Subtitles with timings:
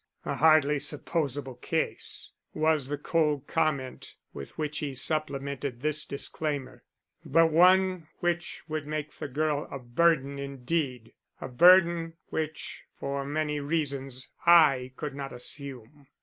[0.25, 6.81] "A hardly supposable case," was the cold comment with which he supplemented this disclaimer;
[7.23, 13.59] "but one which would make the girl a burden indeed; a burden which for many
[13.59, 16.07] reasons I could not assume."